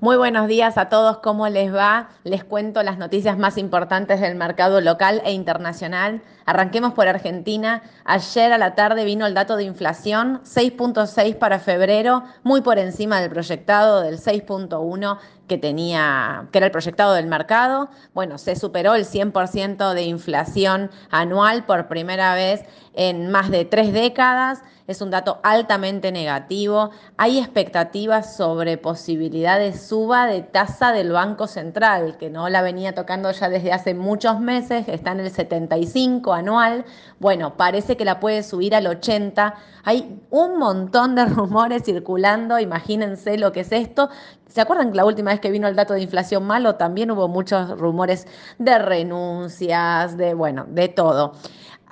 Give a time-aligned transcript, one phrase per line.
[0.00, 2.10] Muy buenos días a todos, ¿cómo les va?
[2.22, 6.22] Les cuento las noticias más importantes del mercado local e internacional.
[6.46, 7.82] Arranquemos por Argentina.
[8.04, 13.20] Ayer a la tarde vino el dato de inflación, 6.6 para febrero, muy por encima
[13.20, 17.88] del proyectado del 6.1 que tenía, que era el proyectado del mercado.
[18.14, 22.62] Bueno, se superó el 100% de inflación anual por primera vez
[22.94, 24.62] en más de tres décadas.
[24.88, 26.88] Es un dato altamente negativo.
[27.18, 33.30] Hay expectativas sobre posibilidades suba de tasa del Banco Central, que no la venía tocando
[33.30, 36.86] ya desde hace muchos meses, está en el 75 anual.
[37.18, 39.56] Bueno, parece que la puede subir al 80.
[39.84, 44.08] Hay un montón de rumores circulando, imagínense lo que es esto.
[44.46, 47.28] ¿Se acuerdan que la última vez que vino el dato de inflación malo también hubo
[47.28, 48.26] muchos rumores
[48.58, 51.34] de renuncias, de bueno, de todo?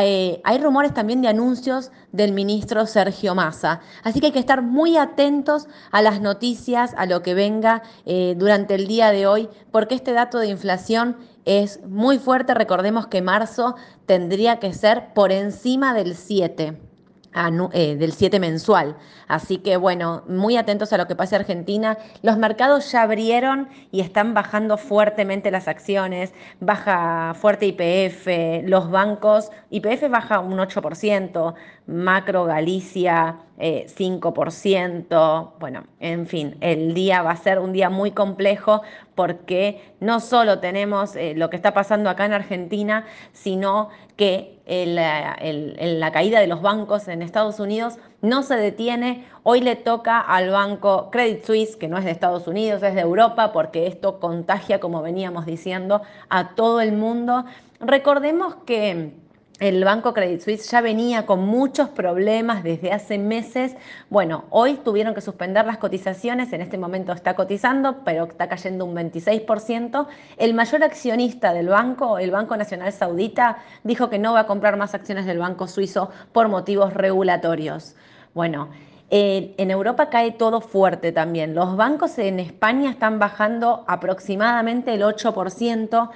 [0.00, 3.80] Eh, hay rumores también de anuncios del ministro Sergio Massa.
[4.02, 8.34] Así que hay que estar muy atentos a las noticias, a lo que venga eh,
[8.36, 12.54] durante el día de hoy, porque este dato de inflación es muy fuerte.
[12.54, 13.76] Recordemos que marzo
[14.06, 16.87] tendría que ser por encima del 7.
[17.34, 18.96] Eh, del 7 mensual.
[19.28, 21.98] Así que bueno, muy atentos a lo que pase en Argentina.
[22.22, 29.50] Los mercados ya abrieron y están bajando fuertemente las acciones, baja fuerte IPF, los bancos,
[29.70, 31.54] IPF baja un 8%,
[31.86, 38.12] Macro Galicia 5%, eh, bueno, en fin, el día va a ser un día muy
[38.12, 38.82] complejo
[39.14, 46.10] porque no solo tenemos eh, lo que está pasando acá en Argentina, sino que la
[46.12, 49.26] caída de los bancos en Estados Unidos no se detiene.
[49.42, 53.00] Hoy le toca al banco Credit Suisse, que no es de Estados Unidos, es de
[53.00, 57.44] Europa, porque esto contagia, como veníamos diciendo, a todo el mundo.
[57.80, 59.12] Recordemos que
[59.60, 63.74] el Banco Credit Suisse ya venía con muchos problemas desde hace meses.
[64.08, 68.84] Bueno, hoy tuvieron que suspender las cotizaciones, en este momento está cotizando, pero está cayendo
[68.84, 70.06] un 26%.
[70.36, 74.76] El mayor accionista del banco, el Banco Nacional Saudita, dijo que no va a comprar
[74.76, 77.96] más acciones del Banco Suizo por motivos regulatorios.
[78.34, 78.68] Bueno,
[79.10, 81.54] en Europa cae todo fuerte también.
[81.54, 86.10] Los bancos en España están bajando aproximadamente el 8%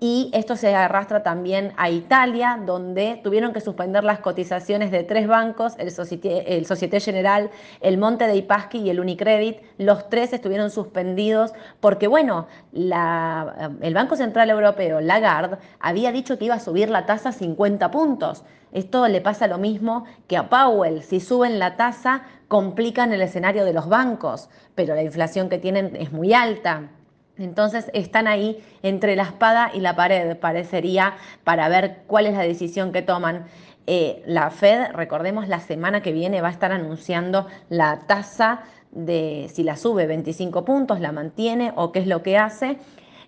[0.00, 5.26] y esto se arrastra también a Italia, donde tuvieron que suspender las cotizaciones de tres
[5.26, 7.50] bancos, el Societe, General,
[7.80, 9.58] el Monte dei Paschi y el Unicredit.
[9.76, 16.54] Los tres estuvieron suspendidos porque, bueno, el Banco Central Europeo, Lagarde, había dicho que iba
[16.54, 18.44] a subir la tasa 50 puntos.
[18.70, 21.02] Esto le pasa lo mismo que a Powell.
[21.02, 25.96] Si suben la tasa, complican el escenario de los bancos, pero la inflación que tienen
[25.96, 26.90] es muy alta.
[27.38, 32.42] Entonces están ahí entre la espada y la pared, parecería, para ver cuál es la
[32.42, 33.46] decisión que toman.
[33.86, 38.60] Eh, la Fed, recordemos, la semana que viene va a estar anunciando la tasa
[38.90, 42.78] de si la sube 25 puntos, la mantiene o qué es lo que hace.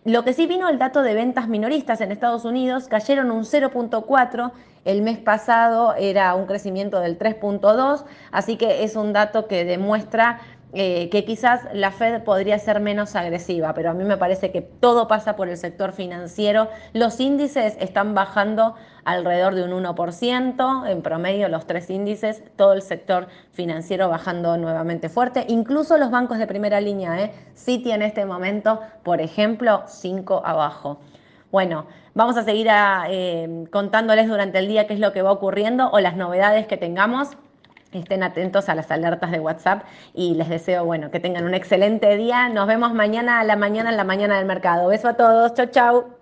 [0.05, 4.51] Lo que sí vino el dato de ventas minoristas en Estados Unidos, cayeron un 0.4,
[4.87, 10.41] el mes pasado era un crecimiento del 3.2, así que es un dato que demuestra
[10.73, 14.63] eh, que quizás la Fed podría ser menos agresiva, pero a mí me parece que
[14.63, 16.69] todo pasa por el sector financiero.
[16.93, 22.83] Los índices están bajando alrededor de un 1%, en promedio los tres índices, todo el
[22.83, 27.33] sector financiero bajando nuevamente fuerte, incluso los bancos de primera línea, ¿eh?
[27.57, 31.01] Citi en este momento, por ejemplo, 5 abajo.
[31.51, 32.69] Bueno, vamos a seguir
[33.09, 36.77] eh, contándoles durante el día qué es lo que va ocurriendo o las novedades que
[36.77, 37.31] tengamos
[37.93, 39.85] estén atentos a las alertas de WhatsApp
[40.15, 42.49] y les deseo, bueno, que tengan un excelente día.
[42.49, 44.89] Nos vemos mañana a la mañana en la mañana del mercado.
[44.89, 45.55] Beso a todos.
[45.55, 46.20] Chau, chau.